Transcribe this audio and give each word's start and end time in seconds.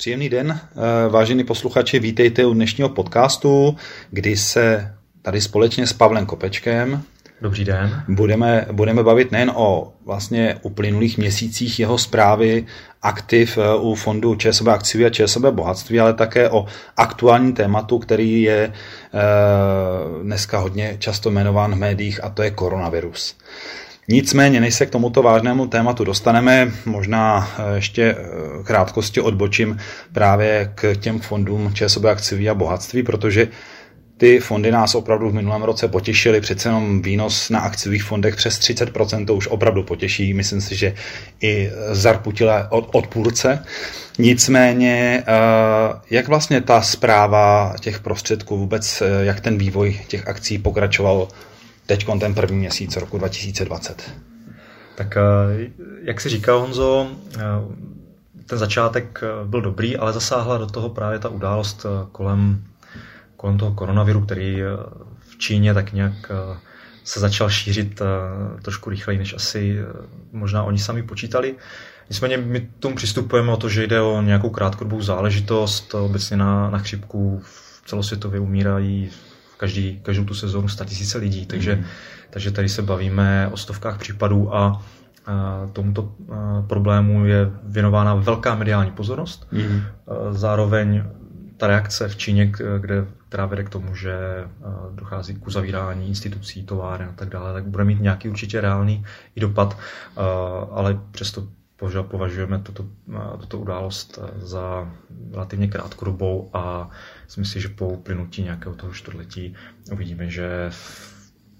Příjemný 0.00 0.28
den, 0.28 0.60
eh, 0.60 1.08
vážení 1.08 1.44
posluchači, 1.44 1.98
vítejte 1.98 2.46
u 2.46 2.54
dnešního 2.54 2.88
podcastu, 2.88 3.76
kdy 4.10 4.36
se 4.36 4.94
tady 5.22 5.40
společně 5.40 5.86
s 5.86 5.92
Pavlem 5.92 6.26
Kopečkem 6.26 7.02
Dobrý 7.40 7.64
den. 7.64 8.02
Budeme, 8.08 8.66
budeme 8.72 9.02
bavit 9.02 9.32
nejen 9.32 9.52
o 9.54 9.92
vlastně 10.04 10.56
uplynulých 10.62 11.18
měsících 11.18 11.80
jeho 11.80 11.98
zprávy 11.98 12.66
aktiv 13.02 13.58
eh, 13.58 13.76
u 13.76 13.94
fondu 13.94 14.34
ČSOB 14.34 14.68
akciví 14.68 15.06
a 15.06 15.10
ČSOB 15.10 15.44
bohatství, 15.44 16.00
ale 16.00 16.14
také 16.14 16.50
o 16.50 16.66
aktuálním 16.96 17.52
tématu, 17.52 17.98
který 17.98 18.42
je 18.42 18.58
e, 18.58 18.72
dneska 20.22 20.58
hodně 20.58 20.96
často 20.98 21.30
jmenován 21.30 21.74
v 21.74 21.78
médiích 21.78 22.24
a 22.24 22.30
to 22.30 22.42
je 22.42 22.50
koronavirus. 22.50 23.36
Nicméně, 24.12 24.60
než 24.60 24.74
se 24.74 24.86
k 24.86 24.90
tomuto 24.90 25.22
vážnému 25.22 25.66
tématu 25.66 26.04
dostaneme, 26.04 26.72
možná 26.86 27.50
eh, 27.58 27.74
ještě 27.74 28.02
eh, 28.18 28.62
krátkosti 28.64 29.20
odbočím 29.20 29.78
právě 30.12 30.72
k 30.74 30.94
těm 30.94 31.20
fondům 31.20 31.74
ČSOB 31.74 32.04
akciví 32.04 32.50
a 32.50 32.54
bohatství, 32.54 33.02
protože 33.02 33.48
ty 34.16 34.40
fondy 34.40 34.70
nás 34.70 34.94
opravdu 34.94 35.30
v 35.30 35.34
minulém 35.34 35.62
roce 35.62 35.88
potěšily, 35.88 36.40
přece 36.40 36.68
jenom 36.68 37.02
výnos 37.02 37.50
na 37.50 37.60
akciových 37.60 38.02
fondech 38.02 38.36
přes 38.36 38.58
30% 38.58 39.26
to 39.26 39.34
už 39.34 39.48
opravdu 39.48 39.82
potěší, 39.82 40.34
myslím 40.34 40.60
si, 40.60 40.76
že 40.76 40.94
i 41.40 41.70
zarputile 41.90 42.66
od, 42.70 42.88
odpůrce. 42.92 43.64
Nicméně, 44.18 45.22
eh, 45.26 45.32
jak 46.10 46.28
vlastně 46.28 46.60
ta 46.60 46.82
zpráva 46.82 47.74
těch 47.80 48.00
prostředků, 48.00 48.58
vůbec 48.58 49.02
jak 49.20 49.40
ten 49.40 49.58
vývoj 49.58 50.00
těch 50.08 50.28
akcí 50.28 50.58
pokračoval 50.58 51.28
teď 51.90 52.06
ten 52.20 52.34
první 52.34 52.58
měsíc 52.58 52.96
roku 52.96 53.18
2020. 53.18 54.12
Tak 54.94 55.16
eh, 55.16 55.20
jak 56.02 56.20
si 56.20 56.28
říkal 56.28 56.60
Honzo, 56.60 57.10
eh, 57.36 57.40
ten 58.46 58.58
začátek 58.58 59.20
eh, 59.22 59.46
byl 59.46 59.60
dobrý, 59.60 59.96
ale 59.96 60.12
zasáhla 60.12 60.58
do 60.58 60.66
toho 60.66 60.88
právě 60.88 61.18
ta 61.18 61.28
událost 61.28 61.86
kolem, 62.12 62.64
kolem 63.36 63.58
toho 63.58 63.74
koronaviru, 63.74 64.20
který 64.20 64.62
v 65.20 65.38
Číně 65.38 65.74
tak 65.74 65.92
nějak 65.92 66.32
se 67.04 67.20
začal 67.20 67.50
šířit 67.50 68.02
trošku 68.62 68.90
rychleji, 68.90 69.18
než 69.18 69.34
asi 69.34 69.78
možná 70.32 70.62
oni 70.62 70.78
sami 70.78 71.02
počítali. 71.02 71.54
Nicméně 72.10 72.36
my 72.36 72.68
tomu 72.78 72.94
přistupujeme 72.94 73.52
o 73.52 73.56
to, 73.56 73.68
že 73.68 73.86
jde 73.86 74.00
o 74.00 74.22
nějakou 74.22 74.50
krátkodobou 74.50 75.02
záležitost. 75.02 75.94
Obecně 75.94 76.36
na, 76.36 76.70
na 76.70 76.78
chřipku 76.78 77.42
celosvětově 77.86 78.40
umírají 78.40 79.10
každý, 79.60 80.00
každou 80.02 80.24
tu 80.24 80.34
sezónu 80.34 80.68
100 80.68 80.84
tisíce 80.84 81.18
lidí, 81.18 81.46
takže, 81.46 81.76
mm. 81.76 81.84
takže 82.30 82.50
tady 82.50 82.68
se 82.68 82.82
bavíme 82.82 83.48
o 83.52 83.56
stovkách 83.56 83.98
případů 83.98 84.56
a, 84.56 84.82
tomuto 85.72 86.12
problému 86.66 87.26
je 87.26 87.50
věnována 87.62 88.14
velká 88.14 88.54
mediální 88.54 88.90
pozornost. 88.90 89.48
Mm. 89.52 89.82
Zároveň 90.30 91.04
ta 91.56 91.66
reakce 91.66 92.08
v 92.08 92.16
Číně, 92.16 92.52
kde, 92.78 93.06
která 93.28 93.46
vede 93.46 93.64
k 93.64 93.68
tomu, 93.68 93.94
že 93.94 94.14
dochází 94.94 95.34
k 95.34 95.46
uzavírání 95.46 96.08
institucí, 96.08 96.64
továren 96.64 97.08
a 97.08 97.12
tak 97.12 97.28
dále, 97.28 97.52
tak 97.52 97.64
bude 97.64 97.84
mít 97.84 98.00
nějaký 98.00 98.28
určitě 98.28 98.60
reálný 98.60 99.04
i 99.36 99.40
dopad, 99.40 99.78
ale 100.70 100.98
přesto 101.10 101.46
považujeme 102.02 102.58
tuto, 102.58 102.84
tuto 103.40 103.58
událost 103.58 104.18
za 104.36 104.92
relativně 105.32 105.68
krátkodobou 105.68 106.50
a 106.52 106.90
si 107.28 107.40
myslím, 107.40 107.62
že 107.62 107.68
po 107.68 107.88
uplynutí 107.88 108.42
nějakého 108.42 108.74
toho 108.74 108.92
čtvrtletí 108.92 109.54
uvidíme, 109.92 110.30
že 110.30 110.70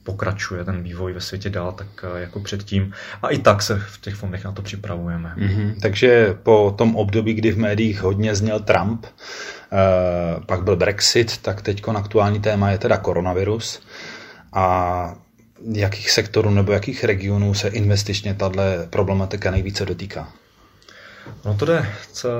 pokračuje 0.03 0.65
ten 0.65 0.83
vývoj 0.83 1.13
ve 1.13 1.21
světě 1.21 1.51
dál, 1.51 1.73
tak 1.73 1.87
eh, 2.03 2.21
jako 2.21 2.41
předtím. 2.41 2.93
A 3.23 3.29
i 3.29 3.39
tak 3.39 3.63
se 3.63 3.79
v 3.79 4.01
těch 4.01 4.15
fondech 4.15 4.45
na 4.45 4.53
to 4.53 4.63
připravujeme. 4.63 5.35
Mm-hmm. 5.37 5.75
Takže 5.81 6.35
po 6.43 6.75
tom 6.79 6.97
období, 6.97 7.35
kdy 7.35 7.53
v 7.53 7.59
médiích 7.59 8.03
hodně 8.03 8.35
zněl 8.35 8.61
Trump, 8.61 9.07
eh, 9.07 10.41
pak 10.47 10.63
byl 10.63 10.77
Brexit, 10.77 11.39
tak 11.39 11.63
teď 11.63 11.89
aktuální 11.89 12.41
téma 12.41 12.71
je 12.71 12.79
teda 12.79 12.97
koronavirus. 12.97 13.83
A 14.53 15.15
jakých 15.73 16.11
sektorů 16.11 16.51
nebo 16.51 16.73
jakých 16.73 17.05
regionů 17.05 17.55
se 17.55 17.69
investičně 17.69 18.35
tato 18.35 18.61
problematika 18.91 19.51
nejvíce 19.51 19.87
dotýká? 19.87 20.33
No 21.45 21.55
to 21.55 21.65
jde 21.65 21.87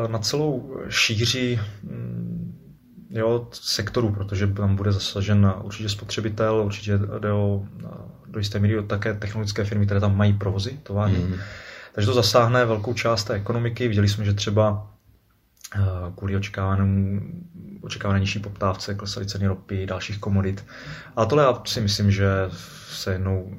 na 0.07 0.19
celou 0.19 0.77
šíři 0.89 1.61
mm, 1.83 2.59
jo, 3.11 3.49
sektorů, 3.53 4.13
protože 4.13 4.47
tam 4.47 4.77
bude 4.77 4.93
zasažen 4.93 5.55
určitě 5.63 5.89
spotřebitel, 5.89 6.63
určitě 6.67 6.99
jde 7.19 7.33
o, 7.33 7.65
do 8.27 8.39
jisté 8.39 8.59
míry 8.59 8.79
o 8.79 8.83
také 8.83 9.15
technologické 9.15 9.65
firmy, 9.65 9.87
které 9.87 10.01
tam 10.01 10.17
mají 10.17 10.33
provozy, 10.33 10.79
továrny. 10.83 11.19
Mm. 11.19 11.35
Takže 11.93 12.07
to 12.07 12.15
zasáhne 12.15 12.65
velkou 12.65 12.95
část 12.95 13.25
té 13.25 13.35
ekonomiky. 13.35 13.89
Viděli 13.89 14.09
jsme, 14.09 14.25
že 14.25 14.35
třeba 14.35 14.91
kvůli 16.17 16.37
očekávanému, 16.37 17.21
očekávané 17.81 18.21
nižší 18.21 18.39
poptávce 18.39 18.95
klesaly 18.95 19.27
ceny 19.27 19.47
ropy, 19.47 19.87
dalších 19.87 20.19
komodit. 20.19 20.65
A 21.17 21.25
tohle 21.25 21.45
já 21.45 21.63
si 21.67 21.81
myslím, 21.81 22.11
že 22.11 22.29
se 22.89 23.13
jednou 23.13 23.55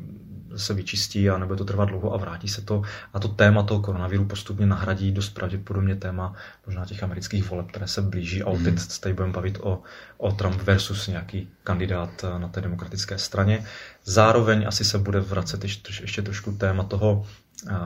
se 0.56 0.74
vyčistí 0.74 1.30
a 1.30 1.38
nebude 1.38 1.58
to 1.58 1.66
trvat 1.66 1.86
dlouho 1.86 2.14
a 2.14 2.18
vrátí 2.18 2.48
se 2.48 2.62
to. 2.62 2.82
A 3.14 3.20
to 3.20 3.28
téma 3.28 3.64
toho 3.64 3.82
koronaviru 3.82 4.26
postupně 4.26 4.66
nahradí 4.66 5.12
dost 5.12 5.30
pravděpodobně 5.30 5.96
téma 5.96 6.34
možná 6.66 6.86
těch 6.86 7.04
amerických 7.04 7.50
voleb, 7.50 7.68
které 7.68 7.88
se 7.88 8.02
blíží. 8.02 8.44
A 8.44 8.48
opět 8.48 8.80
se 8.80 9.02
tady 9.02 9.16
budeme 9.16 9.34
bavit 9.34 9.58
o, 9.62 9.82
o 10.18 10.32
Trump 10.32 10.62
versus 10.62 11.08
nějaký 11.08 11.50
kandidát 11.64 12.26
na 12.38 12.48
té 12.48 12.62
demokratické 12.62 13.18
straně. 13.18 13.66
Zároveň 14.04 14.68
asi 14.68 14.86
se 14.86 14.98
bude 14.98 15.20
vracet 15.20 15.64
ještě, 15.64 16.04
ještě 16.04 16.22
trošku 16.22 16.52
téma 16.52 16.84
toho 16.84 17.26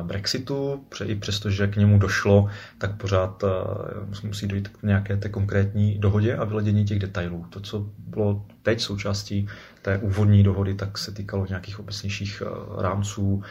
Brexitu, 0.03 0.86
i 1.06 1.16
přesto, 1.16 1.50
že 1.50 1.68
k 1.68 1.75
němu 1.75 2.00
došlo, 2.00 2.50
tak 2.78 2.96
pořád 2.96 3.44
musí 4.24 4.47
dojít 4.47 4.68
k 4.68 4.84
nějaké 4.84 5.18
té 5.18 5.30
konkrétní 5.30 6.00
dohodě 6.00 6.36
a 6.36 6.44
vyledění 6.44 6.86
těch 6.86 7.00
detailů. 7.00 7.46
To, 7.50 7.59
co 7.59 7.90
bylo 7.97 8.46
teď 8.63 8.81
součástí 8.81 9.47
té 9.81 9.97
úvodní 9.97 10.44
dohody, 10.44 10.74
tak 10.74 10.97
se 10.97 11.12
týkalo 11.12 11.46
nějakých 11.46 11.80
obecnějších 11.80 12.44
rámců 12.81 13.44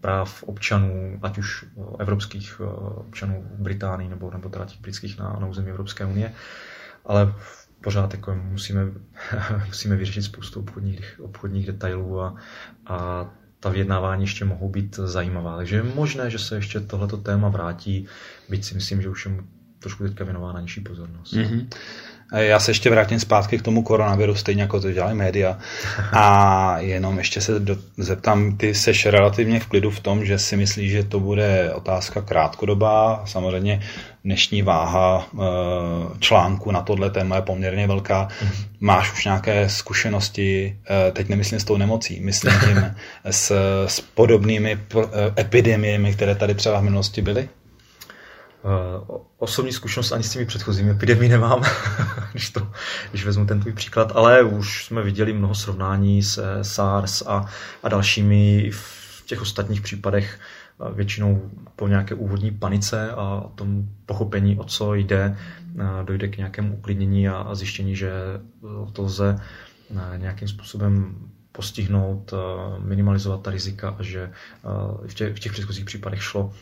práv 0.00 0.42
občanů, 0.42 1.18
ať 1.22 1.38
už 1.38 1.64
evropských 1.98 2.60
občanů 2.94 3.44
Británii 3.58 4.08
nebo, 4.08 4.30
nebo 4.30 4.48
teda 4.48 4.64
těch 4.64 4.80
britských 4.80 5.18
na, 5.18 5.36
na 5.40 5.46
území 5.46 5.70
Evropské 5.70 6.04
unie. 6.04 6.32
Ale 7.04 7.34
pořád 7.82 8.14
jako 8.14 8.34
musíme, 8.34 8.80
musíme 9.66 9.96
vyřešit 9.96 10.22
spoustu 10.22 10.60
obchodních, 10.60 11.20
obchodních 11.22 11.66
detailů 11.66 12.20
a, 12.20 12.36
a 12.86 13.30
ta 13.62 13.70
vyjednávání 13.70 14.22
ještě 14.22 14.44
mohou 14.44 14.68
být 14.68 14.96
zajímavá. 14.96 15.56
Takže 15.56 15.76
je 15.76 15.82
možné, 15.82 16.30
že 16.30 16.38
se 16.38 16.56
ještě 16.56 16.80
tohleto 16.80 17.16
téma 17.16 17.48
vrátí, 17.48 18.06
byť 18.48 18.64
si 18.64 18.74
myslím, 18.74 19.02
že 19.02 19.08
už 19.08 19.26
je 19.26 19.32
trošku 19.78 20.04
teďka 20.04 20.24
věnována 20.24 20.60
nižší 20.60 20.80
pozornost. 20.80 21.32
Mm-hmm. 21.32 21.66
Já 22.32 22.60
se 22.60 22.70
ještě 22.70 22.90
vrátím 22.90 23.20
zpátky 23.20 23.58
k 23.58 23.62
tomu 23.62 23.82
koronaviru, 23.82 24.34
stejně 24.34 24.62
jako 24.62 24.80
to 24.80 24.92
dělají 24.92 25.16
média. 25.16 25.58
A 26.12 26.78
jenom 26.78 27.18
ještě 27.18 27.40
se 27.40 27.60
do, 27.60 27.76
zeptám, 27.96 28.56
ty 28.56 28.74
seš 28.74 29.06
relativně 29.06 29.60
v 29.60 29.66
klidu 29.66 29.90
v 29.90 30.00
tom, 30.00 30.24
že 30.24 30.38
si 30.38 30.56
myslíš, 30.56 30.92
že 30.92 31.02
to 31.04 31.20
bude 31.20 31.72
otázka 31.74 32.22
krátkodobá. 32.22 33.22
Samozřejmě 33.26 33.80
dnešní 34.24 34.62
váha 34.62 35.26
eh, 35.34 35.38
článku 36.18 36.70
na 36.70 36.82
tohle 36.82 37.10
téma 37.10 37.36
je 37.36 37.42
poměrně 37.42 37.86
velká. 37.86 38.28
Máš 38.80 39.12
už 39.12 39.24
nějaké 39.24 39.68
zkušenosti, 39.68 40.76
eh, 40.90 41.12
teď 41.12 41.28
nemyslím 41.28 41.60
s 41.60 41.64
tou 41.64 41.76
nemocí, 41.76 42.20
myslím 42.20 42.52
tím 42.60 42.94
s, 43.30 43.52
s 43.86 44.00
podobnými 44.00 44.78
eh, 44.96 45.06
epidemiemi, 45.38 46.12
které 46.12 46.34
tady 46.34 46.54
třeba 46.54 46.80
v 46.80 46.82
minulosti 46.82 47.22
byly? 47.22 47.48
Osobní 49.38 49.72
zkušenost 49.72 50.12
ani 50.12 50.22
s 50.22 50.30
těmi 50.30 50.46
předchozími 50.46 50.90
epidemí 50.90 51.28
nemám, 51.28 51.62
když, 52.30 52.50
to, 52.50 52.72
když 53.10 53.24
vezmu 53.24 53.46
ten 53.46 53.60
tvůj 53.60 53.72
příklad, 53.72 54.12
ale 54.14 54.42
už 54.42 54.84
jsme 54.84 55.02
viděli 55.02 55.32
mnoho 55.32 55.54
srovnání 55.54 56.22
se 56.22 56.42
SARS 56.62 57.22
a, 57.26 57.46
a 57.82 57.88
dalšími 57.88 58.70
v 58.70 59.22
těch 59.26 59.42
ostatních 59.42 59.80
případech 59.80 60.38
většinou 60.94 61.50
po 61.76 61.88
nějaké 61.88 62.14
úvodní 62.14 62.50
panice 62.50 63.10
a 63.10 63.44
tom 63.54 63.88
pochopení, 64.06 64.58
o 64.58 64.64
co 64.64 64.94
jde, 64.94 65.36
dojde 66.04 66.28
k 66.28 66.36
nějakému 66.36 66.76
uklidnění 66.76 67.28
a 67.28 67.54
zjištění, 67.54 67.96
že 67.96 68.12
to 68.92 69.02
lze 69.02 69.38
nějakým 70.16 70.48
způsobem 70.48 71.14
postihnout, 71.52 72.34
minimalizovat 72.78 73.42
ta 73.42 73.50
rizika 73.50 73.96
a 73.98 74.02
že 74.02 74.30
v 75.06 75.14
těch, 75.14 75.36
v 75.36 75.40
těch 75.40 75.52
předchozích 75.52 75.84
případech 75.84 76.22
šlo 76.22 76.52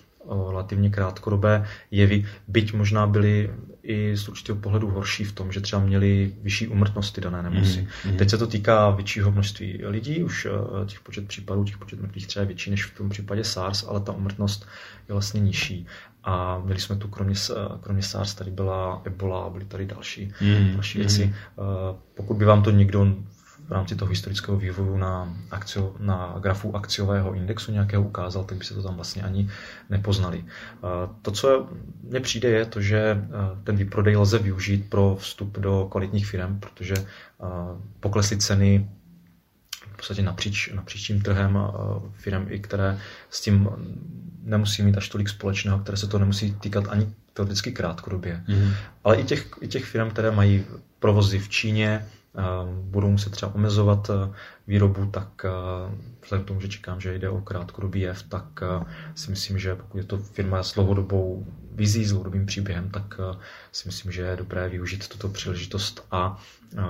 relativně 0.48 0.90
krátkodobé 0.90 1.66
jevy, 1.90 2.26
byť 2.48 2.74
možná 2.74 3.06
byly 3.06 3.50
i 3.82 4.16
z 4.16 4.28
určitého 4.28 4.58
pohledu 4.58 4.88
horší 4.90 5.24
v 5.24 5.32
tom, 5.32 5.52
že 5.52 5.60
třeba 5.60 5.82
měli 5.82 6.32
vyšší 6.42 6.68
umrtnosti 6.68 7.20
dané 7.20 7.42
nemoci. 7.42 7.80
Mm, 8.04 8.10
mm. 8.10 8.16
Teď 8.16 8.30
se 8.30 8.38
to 8.38 8.46
týká 8.46 8.90
většího 8.90 9.32
množství 9.32 9.80
lidí, 9.86 10.22
už 10.22 10.46
eh, 10.46 10.86
těch 10.86 11.00
počet 11.00 11.28
případů, 11.28 11.64
těch 11.64 11.78
počet 11.78 12.00
mrtvých 12.00 12.26
třeba 12.26 12.40
je 12.40 12.46
větší 12.46 12.70
než 12.70 12.84
v 12.84 12.98
tom 12.98 13.08
případě 13.08 13.44
SARS, 13.44 13.84
ale 13.88 14.00
ta 14.00 14.12
umrtnost 14.12 14.66
je 15.08 15.12
vlastně 15.12 15.40
nižší. 15.40 15.86
A 16.24 16.58
měli 16.64 16.80
jsme 16.80 16.96
tu, 16.96 17.08
kromě, 17.08 17.34
kromě 17.80 18.02
SARS, 18.02 18.34
tady 18.34 18.50
byla 18.50 19.02
Ebola 19.04 19.44
a 19.44 19.50
byly 19.50 19.64
tady 19.64 19.86
další, 19.86 20.32
mm, 20.40 20.72
další 20.74 20.98
věci. 20.98 21.24
Mm. 21.24 21.32
Pokud 22.14 22.34
by 22.34 22.44
vám 22.44 22.62
to 22.62 22.70
někdo 22.70 23.14
v 23.70 23.72
rámci 23.72 23.96
toho 23.96 24.08
historického 24.08 24.58
vývoju 24.58 24.96
na, 24.96 25.36
akcio, 25.50 25.94
na 25.98 26.36
grafu 26.40 26.76
akciového 26.76 27.34
indexu 27.34 27.72
nějakého 27.72 28.02
ukázal, 28.02 28.44
tak 28.44 28.58
by 28.58 28.64
se 28.64 28.74
to 28.74 28.82
tam 28.82 28.94
vlastně 28.94 29.22
ani 29.22 29.48
nepoznali. 29.90 30.44
To, 31.22 31.30
co 31.30 31.68
mně 32.02 32.20
přijde, 32.20 32.48
je 32.48 32.64
to, 32.64 32.80
že 32.80 33.24
ten 33.64 33.76
výprodej 33.76 34.16
lze 34.16 34.38
využít 34.38 34.90
pro 34.90 35.16
vstup 35.20 35.58
do 35.58 35.88
kvalitních 35.90 36.26
firm, 36.26 36.60
protože 36.60 36.94
poklesly 38.00 38.36
ceny 38.36 38.90
v 39.92 39.96
podstatě 39.96 40.22
napříč, 40.22 40.72
napříč 40.74 41.06
tím 41.06 41.22
trhem 41.22 41.58
firm, 42.12 42.46
i 42.48 42.58
které 42.58 42.98
s 43.30 43.40
tím 43.40 43.68
nemusí 44.42 44.82
mít 44.82 44.96
až 44.96 45.08
tolik 45.08 45.28
společného, 45.28 45.78
které 45.78 45.96
se 45.96 46.06
to 46.06 46.18
nemusí 46.18 46.52
týkat 46.52 46.84
ani 46.88 47.08
teoreticky 47.32 47.72
krátkodobě. 47.72 48.44
Mm. 48.48 48.72
Ale 49.04 49.16
i 49.16 49.24
těch, 49.24 49.46
i 49.60 49.68
těch 49.68 49.84
firm, 49.84 50.10
které 50.10 50.30
mají 50.30 50.64
provozy 50.98 51.38
v 51.38 51.48
Číně, 51.48 52.06
budou 52.82 53.10
muset 53.10 53.30
třeba 53.30 53.54
omezovat 53.54 54.10
výrobu, 54.66 55.06
tak 55.06 55.46
vzhledem 56.22 56.44
k 56.44 56.48
tomu, 56.48 56.60
že 56.60 56.68
čekám, 56.68 57.00
že 57.00 57.14
jde 57.18 57.28
o 57.28 57.40
krátkodobý 57.40 58.00
jev, 58.00 58.22
tak 58.22 58.60
si 59.14 59.30
myslím, 59.30 59.58
že 59.58 59.74
pokud 59.74 59.98
je 59.98 60.04
to 60.04 60.18
firma 60.18 60.62
s 60.62 60.74
dlouhodobou 60.74 61.46
vizí, 61.72 62.04
s 62.04 62.10
dlouhodobým 62.10 62.46
příběhem, 62.46 62.90
tak 62.90 63.20
si 63.72 63.88
myslím, 63.88 64.12
že 64.12 64.22
je 64.22 64.36
dobré 64.36 64.68
využít 64.68 65.08
tuto 65.08 65.28
příležitost 65.28 66.06
a 66.10 66.42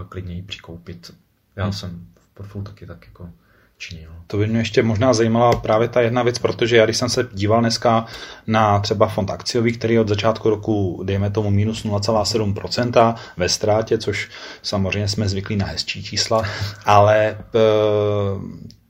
klidně 0.08 0.34
ji 0.34 0.42
přikoupit. 0.42 1.14
Já 1.56 1.64
hmm. 1.64 1.72
jsem 1.72 2.06
v 2.20 2.34
portfoliu 2.34 2.64
taky 2.64 2.86
tak 2.86 3.06
jako 3.06 3.30
činil. 3.80 4.10
To 4.26 4.36
by 4.36 4.46
mě 4.46 4.58
ještě 4.58 4.82
možná 4.82 5.14
zajímala 5.14 5.52
právě 5.52 5.88
ta 5.88 6.00
jedna 6.00 6.22
věc, 6.22 6.38
protože 6.38 6.76
já 6.76 6.84
když 6.84 6.96
jsem 6.96 7.08
se 7.08 7.28
díval 7.32 7.60
dneska 7.60 8.06
na 8.46 8.78
třeba 8.78 9.08
fond 9.08 9.30
akciový, 9.30 9.72
který 9.72 9.98
od 9.98 10.08
začátku 10.08 10.50
roku, 10.50 11.02
dejme 11.04 11.30
tomu, 11.30 11.50
minus 11.50 11.84
0,7% 11.84 13.14
ve 13.36 13.48
ztrátě, 13.48 13.98
což 13.98 14.28
samozřejmě 14.62 15.08
jsme 15.08 15.28
zvyklí 15.28 15.56
na 15.56 15.66
hezčí 15.66 16.04
čísla, 16.04 16.42
ale 16.84 17.26
e, 17.26 17.36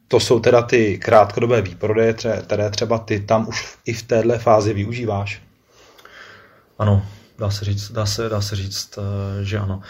to 0.08 0.20
jsou 0.20 0.40
teda 0.40 0.62
ty 0.62 0.98
krátkodobé 0.98 1.62
výprodeje, 1.62 2.14
které 2.42 2.70
třeba 2.70 2.98
ty 2.98 3.20
tam 3.20 3.48
už 3.48 3.74
i 3.86 3.92
v 3.92 4.02
téhle 4.02 4.38
fázi 4.38 4.74
využíváš. 4.74 5.42
Ano, 6.78 7.02
dá 7.38 7.50
se 7.50 7.64
říct, 7.64 7.90
dá 7.90 8.06
se, 8.06 8.28
dá 8.28 8.40
se 8.40 8.56
říct 8.56 8.98
e, 8.98 9.44
že 9.44 9.58
ano. 9.58 9.80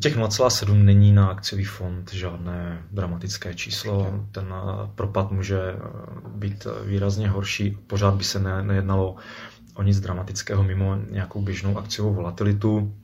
Těch 0.00 0.16
0,7 0.16 0.84
není 0.84 1.12
na 1.12 1.26
akciový 1.26 1.64
fond 1.64 2.12
žádné 2.12 2.82
dramatické 2.90 3.54
číslo. 3.54 4.24
Ten 4.32 4.54
eh, 4.56 4.90
propad 4.94 5.30
může 5.30 5.60
eh, 5.60 5.78
být 6.28 6.66
výrazně 6.84 7.28
horší. 7.28 7.78
Pořád 7.86 8.14
by 8.14 8.24
se 8.24 8.38
ne, 8.40 8.62
nejednalo 8.62 9.16
o 9.74 9.82
nic 9.82 10.00
dramatického 10.00 10.62
mimo 10.62 10.96
nějakou 11.10 11.42
běžnou 11.42 11.78
akciovou 11.78 12.14
volatilitu. 12.14 12.94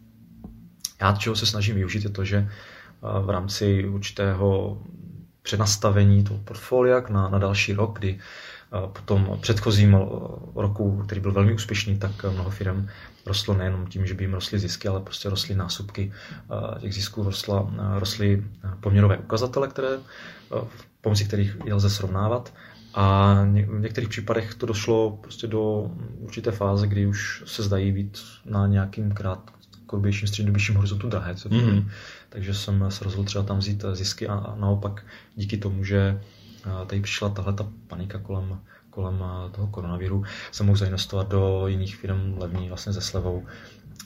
Já 1.00 1.16
čeho 1.16 1.36
se 1.36 1.46
snažím 1.46 1.74
využít 1.74 2.04
je 2.04 2.10
to, 2.10 2.24
že 2.24 2.36
eh, 2.36 3.22
v 3.22 3.30
rámci 3.30 3.88
určitého 3.88 4.78
přenastavení 5.42 6.24
toho 6.24 6.40
portfolia 6.44 7.02
na, 7.08 7.28
na 7.28 7.38
další 7.38 7.72
rok, 7.72 7.98
kdy 7.98 8.18
po 8.72 9.02
tom 9.04 9.38
předchozím 9.40 9.96
roku, 10.54 11.02
který 11.06 11.20
byl 11.20 11.32
velmi 11.32 11.54
úspěšný, 11.54 11.98
tak 11.98 12.24
mnoho 12.24 12.50
firm 12.50 12.88
rostlo 13.26 13.54
nejenom 13.54 13.86
tím, 13.86 14.06
že 14.06 14.14
by 14.14 14.24
jim 14.24 14.34
rostly 14.34 14.58
zisky, 14.58 14.88
ale 14.88 15.00
prostě 15.00 15.28
rostly 15.28 15.54
násobky 15.54 16.12
těch 16.80 16.94
zisků, 16.94 17.22
rostla, 17.22 17.74
rostly 17.98 18.44
poměrové 18.80 19.18
ukazatele, 19.18 19.68
které, 19.68 19.88
pomocí 21.00 21.24
kterých 21.24 21.56
je 21.64 21.74
lze 21.74 21.90
srovnávat. 21.90 22.54
A 22.94 23.34
v 23.44 23.80
některých 23.80 24.08
případech 24.08 24.54
to 24.54 24.66
došlo 24.66 25.18
prostě 25.22 25.46
do 25.46 25.90
určité 26.18 26.50
fáze, 26.50 26.86
kdy 26.86 27.06
už 27.06 27.42
se 27.46 27.62
zdají 27.62 27.92
být 27.92 28.18
na 28.44 28.66
nějakým 28.66 29.12
krátkodobějším, 29.12 30.28
střednědobějším 30.28 30.74
horizontu 30.74 31.08
drahé. 31.08 31.34
Mm. 31.48 31.88
Takže 32.28 32.54
jsem 32.54 32.84
se 32.88 33.04
rozhodl 33.04 33.24
třeba 33.24 33.44
tam 33.44 33.58
vzít 33.58 33.84
zisky 33.92 34.28
a, 34.28 34.34
a 34.34 34.56
naopak 34.56 35.04
díky 35.36 35.56
tomu, 35.56 35.84
že 35.84 36.20
tady 36.86 37.00
přišla 37.00 37.28
tahle 37.28 37.52
ta 37.52 37.68
panika 37.88 38.18
kolem 38.18 38.60
kolem 38.92 39.24
eh, 39.24 39.50
toho 39.50 39.66
koronaviru 39.66 40.24
se 40.52 40.62
mohl 40.62 40.78
zainvestovat 40.78 41.28
do 41.28 41.66
jiných 41.66 41.96
firm 41.96 42.38
levní 42.38 42.68
vlastně 42.68 42.92
ze 42.92 43.00
slevou 43.00 43.46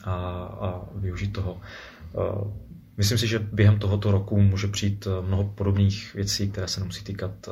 a, 0.04 0.12
a 0.60 0.80
využít 0.94 1.32
toho. 1.32 1.60
Eh, 1.60 2.50
myslím 2.96 3.18
si, 3.18 3.26
že 3.26 3.38
během 3.38 3.78
tohoto 3.78 4.10
roku 4.10 4.40
může 4.40 4.66
přijít 4.68 5.06
eh, 5.06 5.26
mnoho 5.26 5.44
podobných 5.44 6.14
věcí, 6.14 6.50
které 6.50 6.68
se 6.68 6.80
nemusí 6.80 7.04
týkat 7.04 7.48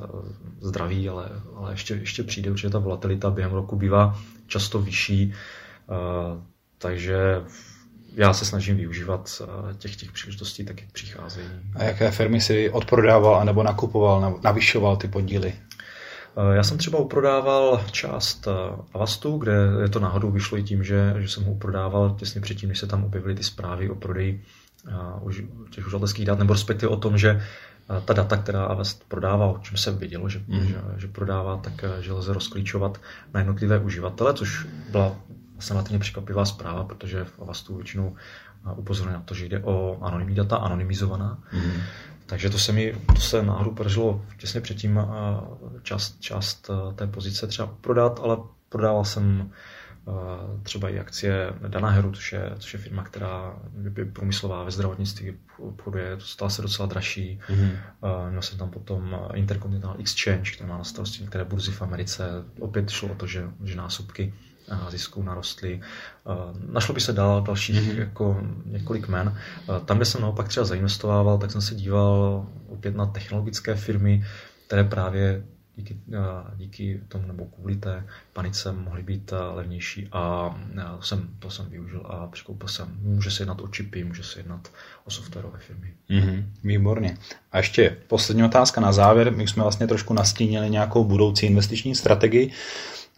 zdraví, 0.61 1.09
ale, 1.09 1.29
ale 1.57 1.73
ještě, 1.73 1.95
ještě 1.95 2.23
přijde, 2.23 2.51
určitě 2.51 2.71
ta 2.71 2.79
volatilita 2.79 3.31
během 3.31 3.53
roku 3.53 3.77
bývá 3.77 4.19
často 4.47 4.83
vyšší, 4.83 5.33
takže 6.79 7.43
já 8.17 8.33
se 8.33 8.45
snažím 8.45 8.77
využívat 8.77 9.43
těch, 9.79 9.97
těch 9.97 10.13
příležitostí, 10.13 10.65
tak 10.65 10.81
jak 10.81 10.91
přicházejí. 10.93 11.49
A 11.75 11.85
jaké 11.85 12.11
firmy 12.11 12.41
si 12.41 12.71
odprodával 12.71 13.37
anebo 13.37 13.63
nakupoval, 13.63 14.41
navyšoval 14.43 14.97
ty 14.97 15.09
podíly? 15.09 15.53
Eh, 16.37 16.57
já 16.57 16.63
jsem 16.63 16.79
třeba 16.79 16.99
uprodával 16.99 17.85
část 17.91 18.47
eh, 18.47 18.83
Avastu, 18.95 19.37
kde 19.39 19.53
je 19.83 19.89
to 19.89 20.01
náhodou 20.01 20.31
vyšlo 20.31 20.59
i 20.59 20.63
tím, 20.63 20.85
že, 20.85 21.15
že 21.19 21.29
jsem 21.29 21.45
ho 21.45 21.53
uprodával 21.53 22.15
těsně 22.19 22.41
předtím, 22.41 22.69
než 22.69 22.79
se 22.79 22.87
tam 22.87 23.05
objevily 23.05 23.35
ty 23.35 23.43
zprávy 23.43 23.91
o 23.91 23.95
prodeji 23.95 24.43
eh, 24.89 24.93
těch 25.71 25.87
uživatelských 25.87 26.27
dat, 26.27 26.39
nebo 26.39 26.53
respektive 26.53 26.93
o 26.93 26.97
tom, 26.97 27.19
že 27.19 27.43
ta 28.05 28.13
data, 28.13 28.37
která 28.37 28.65
Avast 28.65 29.05
prodává, 29.09 29.47
o 29.47 29.59
čem 29.59 29.77
se 29.77 29.91
vidělo, 29.91 30.29
že, 30.29 30.43
mm. 30.47 30.67
že, 30.67 30.77
že 30.97 31.09
prodává, 31.09 31.57
tak 31.57 31.85
že 32.01 32.13
lze 32.13 32.33
rozklíčovat 32.33 33.01
na 33.35 33.41
jednotlivé 33.41 33.79
uživatele, 33.79 34.35
což 34.35 34.67
byla 34.91 35.17
vlastně 35.55 35.75
relativně 35.75 35.99
překvapivá 35.99 36.45
zpráva, 36.45 36.85
protože 36.85 37.25
v 37.25 37.41
Avastu 37.41 37.77
většinou 37.77 38.17
upozorňuje 38.77 39.17
na 39.17 39.23
to, 39.23 39.35
že 39.35 39.47
jde 39.47 39.63
o 39.63 39.99
anonymní 40.03 40.35
data, 40.35 40.57
anonymizovaná. 40.57 41.39
Mm. 41.53 41.73
Takže 42.27 42.51
to 42.51 42.59
se 42.59 42.73
mi 42.73 42.95
to 43.15 43.21
se 43.21 43.43
náhodou 43.43 43.71
podařilo 43.71 44.25
těsně 44.39 44.61
předtím 44.61 45.01
část, 45.83 46.21
část 46.21 46.71
té 46.95 47.07
pozice 47.07 47.47
třeba 47.47 47.69
prodat, 47.81 48.21
ale 48.23 48.37
prodával 48.69 49.05
jsem 49.05 49.51
třeba 50.63 50.89
i 50.89 50.99
akcie 50.99 51.55
Danaheru, 51.69 52.13
což 52.13 52.33
je, 52.33 52.53
což 52.59 52.73
je 52.73 52.81
firma, 52.81 53.05
která 53.05 53.57
je 53.97 54.05
průmyslová 54.05 54.65
ve 54.65 54.71
zdravotnictví 54.71 55.37
obchoduje, 55.59 56.17
stala 56.19 56.51
se 56.51 56.63
docela 56.63 56.87
dražší. 56.87 57.41
Mm-hmm. 57.49 57.77
Měl 58.31 58.43
jsem 58.43 58.59
tam 58.59 58.71
potom 58.71 59.19
Intercontinental 59.35 59.97
Exchange, 59.99 60.51
který 60.51 60.71
má 60.71 60.79
na 60.79 60.85
starosti 60.85 61.23
některé 61.23 61.45
burzy 61.45 61.73
v 61.73 61.83
Americe. 61.83 62.29
Opět 62.61 62.91
šlo 62.91 63.09
o 63.09 63.15
to, 63.15 63.27
že, 63.27 63.45
že 63.65 63.77
násobky 63.77 64.35
zisků 64.89 65.23
narostly. 65.23 65.81
Našlo 66.69 66.95
by 66.95 67.01
se 67.01 67.13
dál 67.13 67.43
dalších 67.43 67.93
mm-hmm. 67.93 67.99
jako 67.99 68.41
několik 68.67 69.09
men. 69.09 69.39
Tam, 69.85 69.97
kde 69.97 70.07
jsem 70.07 70.21
naopak 70.21 70.49
třeba 70.49 70.67
zainvestovával, 70.67 71.39
tak 71.39 71.51
jsem 71.51 71.63
se 71.63 71.75
díval 71.75 72.47
opět 72.69 72.97
na 72.97 73.07
technologické 73.07 73.75
firmy, 73.75 74.25
které 74.67 74.85
právě 74.85 75.45
díky, 75.77 75.97
díky 76.57 77.01
tomu 77.09 77.27
nebo 77.27 77.45
kvůli 77.45 77.77
té 77.77 78.07
panice 78.33 78.73
mohly 78.73 79.03
být 79.03 79.33
levnější 79.55 80.09
a 80.13 80.55
jsem, 81.01 81.29
to 81.39 81.51
jsem 81.51 81.67
využil 81.67 82.03
a 82.05 82.27
překoupil 82.27 82.69
jsem. 82.69 82.89
Může 83.01 83.31
se 83.31 83.43
jednat 83.43 83.61
o 83.61 83.69
čipy, 83.69 84.05
může 84.05 84.23
se 84.23 84.39
jednat 84.39 84.69
o 85.05 85.11
softwarové 85.11 85.59
firmy. 85.59 85.95
Mm-hmm, 86.11 86.45
výborně. 86.65 87.19
A 87.53 87.57
ještě 87.57 87.97
poslední 88.07 88.45
otázka 88.45 88.81
na 88.81 88.93
závěr. 88.93 89.33
My 89.33 89.49
jsme 89.49 89.63
vlastně 89.63 89.87
trošku 89.87 90.15
nastínili 90.15 90.71
nějakou 90.71 91.05
budoucí 91.05 91.47
investiční 91.47 91.95
strategii, 91.95 92.53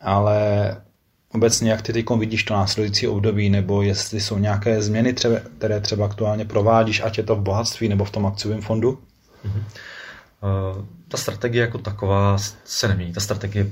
ale 0.00 0.37
obecně, 1.35 1.71
jak 1.71 1.83
ty 1.83 1.92
teď 1.92 2.06
vidíš 2.18 2.45
to 2.45 2.54
následující 2.54 3.09
období, 3.09 3.50
nebo 3.50 3.83
jestli 3.83 4.21
jsou 4.21 4.38
nějaké 4.38 4.83
změny, 4.83 5.12
třeba, 5.12 5.37
které 5.59 5.80
třeba 5.80 6.04
aktuálně 6.04 6.45
provádíš, 6.45 7.02
ať 7.04 7.18
je 7.18 7.25
to 7.25 7.37
v 7.37 7.40
bohatství 7.40 7.88
nebo 7.88 8.04
v 8.04 8.11
tom 8.11 8.26
akciovém 8.26 8.61
fondu? 8.61 8.99
Mm-hmm. 9.45 9.62
Uh, 10.76 10.85
ta 11.09 11.16
strategie 11.16 11.61
jako 11.61 11.78
taková 11.78 12.38
se 12.64 12.88
nemění. 12.88 13.12
Ta 13.12 13.21
strategie 13.21 13.71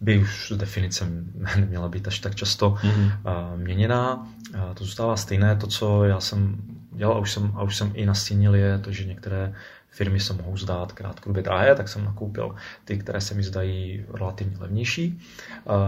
by 0.00 0.18
už 0.18 0.52
z 0.52 0.56
definice 0.56 1.06
neměla 1.56 1.88
být 1.88 2.08
až 2.08 2.18
tak 2.18 2.34
často 2.34 2.70
mm-hmm. 2.70 3.06
uh, 3.06 3.60
měněná. 3.60 4.28
Uh, 4.54 4.74
to 4.74 4.84
zůstává 4.84 5.16
stejné. 5.16 5.56
To, 5.56 5.66
co 5.66 6.04
já 6.04 6.20
jsem 6.20 6.56
dělal 6.98 7.16
a 7.16 7.18
už 7.18 7.32
jsem, 7.32 7.52
a 7.54 7.62
už 7.62 7.76
jsem 7.76 7.90
i 7.94 8.06
nastínil, 8.06 8.54
je 8.54 8.78
to, 8.78 8.92
že 8.92 9.04
některé 9.04 9.54
firmy 9.90 10.20
se 10.20 10.32
mohou 10.32 10.56
zdát 10.56 10.92
krátkodobě 10.92 11.42
drahé, 11.42 11.74
tak 11.74 11.88
jsem 11.88 12.04
nakoupil 12.04 12.54
ty, 12.84 12.98
které 12.98 13.20
se 13.20 13.34
mi 13.34 13.42
zdají 13.42 14.04
relativně 14.14 14.56
levnější. 14.58 15.20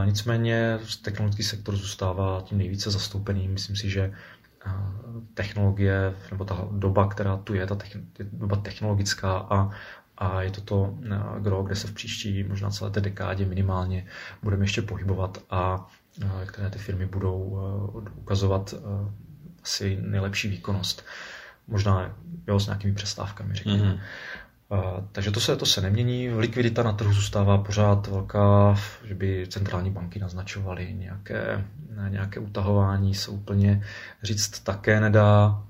Nicméně 0.04 0.78
technologický 1.02 1.42
sektor 1.42 1.76
zůstává 1.76 2.42
tím 2.44 2.58
nejvíce 2.58 2.90
zastoupený. 2.90 3.48
Myslím 3.48 3.76
si, 3.76 3.90
že 3.90 4.12
technologie, 5.34 6.14
nebo 6.30 6.44
ta 6.44 6.68
doba, 6.70 7.08
která 7.08 7.36
tu 7.36 7.54
je, 7.54 7.66
ta 7.66 7.76
doba 8.32 8.56
technologická 8.56 9.38
a, 9.38 9.70
a 10.18 10.42
je 10.42 10.50
to 10.50 10.60
to 10.60 10.94
gro, 11.40 11.62
kde 11.62 11.76
se 11.76 11.88
v 11.88 11.92
příští 11.92 12.44
možná 12.44 12.70
celé 12.70 12.90
té 12.90 13.00
dekádě 13.00 13.46
minimálně 13.46 14.06
budeme 14.42 14.64
ještě 14.64 14.82
pohybovat 14.82 15.38
a 15.50 15.86
které 16.46 16.70
ty 16.70 16.78
firmy 16.78 17.06
budou 17.06 17.58
ukazovat 18.16 18.74
asi 19.62 19.98
nejlepší 20.00 20.48
výkonnost 20.48 21.04
možná 21.70 22.16
jo, 22.48 22.60
s 22.60 22.66
nějakými 22.66 22.94
přestávkami, 22.94 23.54
řekněme. 23.54 23.84
Mm-hmm. 23.84 24.00
Uh, 24.68 25.04
takže 25.12 25.30
to 25.30 25.40
se, 25.40 25.56
to 25.56 25.66
se 25.66 25.80
nemění. 25.80 26.30
Likvidita 26.30 26.82
na 26.82 26.92
trhu 26.92 27.12
zůstává 27.12 27.58
pořád 27.58 28.06
velká, 28.06 28.76
že 29.04 29.14
by 29.14 29.46
centrální 29.48 29.90
banky 29.90 30.18
naznačovaly 30.18 30.94
nějaké, 30.94 31.64
nějaké 32.08 32.40
utahování, 32.40 33.14
se 33.14 33.30
úplně 33.30 33.84
říct 34.22 34.60
také 34.60 35.00
nedá. 35.00 35.62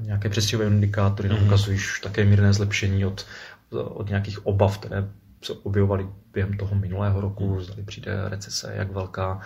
nějaké 0.00 0.28
přesčivé 0.28 0.66
indikátory 0.66 1.28
mm-hmm. 1.28 1.46
ukazují 1.46 1.76
už 1.76 2.00
také 2.00 2.24
mírné 2.24 2.52
zlepšení 2.52 3.06
od, 3.06 3.26
od 3.70 4.08
nějakých 4.08 4.46
obav, 4.46 4.78
které 4.78 5.08
se 5.44 5.52
objevovaly 5.52 6.08
během 6.32 6.56
toho 6.56 6.74
minulého 6.74 7.20
roku, 7.20 7.54
mm. 7.54 7.62
zda 7.62 7.74
přijde 7.86 8.28
recese, 8.28 8.72
jak 8.76 8.92
velká, 8.92 9.40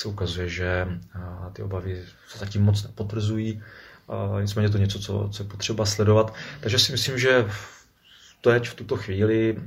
se 0.00 0.08
ukazuje, 0.08 0.48
že 0.48 0.88
ty 1.52 1.62
obavy 1.62 2.04
se 2.28 2.38
zatím 2.38 2.62
moc 2.62 2.82
nepotvrzují. 2.82 3.62
Nicméně 4.40 4.66
je 4.66 4.70
to 4.70 4.78
něco, 4.78 4.98
co, 4.98 5.28
co 5.32 5.42
je 5.42 5.48
potřeba 5.48 5.86
sledovat. 5.86 6.34
Takže 6.60 6.78
si 6.78 6.92
myslím, 6.92 7.18
že 7.18 7.46
teď 8.40 8.68
v 8.68 8.74
tuto 8.74 8.96
chvíli 8.96 9.58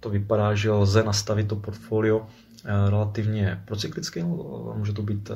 to 0.00 0.10
vypadá, 0.10 0.54
že 0.54 0.70
lze 0.70 1.02
nastavit 1.02 1.48
to 1.48 1.56
portfolio 1.56 2.26
relativně 2.64 3.62
procyklicky, 3.64 4.22
může 4.74 4.92
to 4.92 5.02
být, 5.02 5.30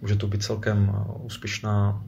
může 0.00 0.16
to 0.16 0.26
být 0.26 0.42
celkem 0.42 1.04
úspěšná, 1.22 2.02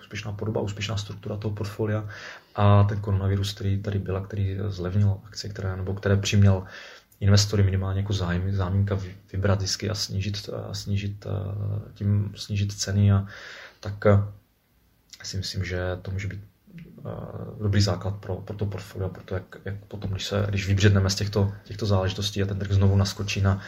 úspěšná 0.00 0.32
podoba, 0.32 0.60
úspěšná 0.60 0.96
struktura 0.96 1.36
toho 1.36 1.54
portfolia 1.54 2.08
a 2.54 2.84
ten 2.84 3.00
koronavirus, 3.00 3.52
který 3.52 3.82
tady 3.82 3.98
byl 3.98 4.20
který 4.20 4.58
zlevnil 4.68 5.18
akcie, 5.26 5.52
které, 5.52 5.76
nebo 5.76 5.94
které 5.94 6.16
přiměl 6.16 6.64
investory 7.20 7.62
minimálně 7.62 8.00
jako 8.00 8.12
zájem, 8.12 8.56
zámínka 8.56 8.98
vybrat 9.32 9.60
zisky 9.60 9.90
a 9.90 9.94
snížit, 9.94 10.50
a 10.70 10.74
snížit, 10.74 11.26
tím 11.94 12.32
snížit 12.36 12.72
ceny 12.72 13.12
a 13.12 13.26
tak 13.80 14.04
si 15.22 15.36
myslím, 15.36 15.64
že 15.64 15.78
to 16.02 16.10
může 16.10 16.28
být 16.28 16.40
dobrý 17.62 17.82
základ 17.82 18.14
pro, 18.14 18.36
pro 18.36 18.56
to 18.56 18.66
portfolio, 18.66 19.08
proto 19.08 19.34
jak, 19.34 19.56
jak 19.64 19.74
potom, 19.88 20.10
když, 20.10 20.26
se, 20.26 20.46
když 20.48 20.66
vybředneme 20.66 21.10
z 21.10 21.14
těchto, 21.14 21.52
těchto 21.64 21.86
záležitostí 21.86 22.42
a 22.42 22.46
ten 22.46 22.58
trh 22.58 22.72
znovu 22.72 22.96
naskočí 22.96 23.40
na 23.40 23.60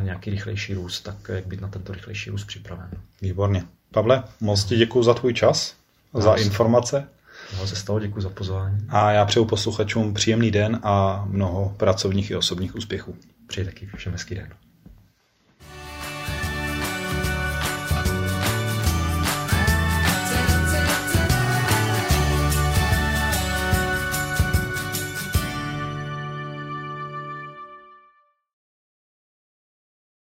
nějaký 0.00 0.30
rychlejší 0.30 0.74
růst, 0.74 1.00
tak 1.00 1.16
jak 1.28 1.46
být 1.46 1.60
na 1.60 1.68
tento 1.68 1.92
rychlejší 1.92 2.30
růst 2.30 2.44
připraven. 2.44 2.90
Výborně. 3.22 3.64
Pavle, 3.90 4.24
moc 4.40 4.64
ti 4.64 4.76
děkuji 4.76 5.02
za 5.02 5.14
tvůj 5.14 5.34
čas, 5.34 5.74
a 6.14 6.20
za 6.20 6.34
informace. 6.34 7.08
Mnoho 7.52 7.66
se 7.66 7.76
stalo, 7.76 8.00
děkuji 8.00 8.20
za 8.20 8.30
pozvání. 8.30 8.78
A 8.88 9.12
já 9.12 9.24
přeju 9.24 9.44
posluchačům 9.44 10.14
příjemný 10.14 10.50
den 10.50 10.80
a 10.82 11.24
mnoho 11.28 11.74
pracovních 11.76 12.30
i 12.30 12.36
osobních 12.36 12.74
úspěchů. 12.74 13.16
Přeji 13.46 13.64
taky 13.64 13.88
všem 13.96 14.12
hezký 14.12 14.34
den. 14.34 14.48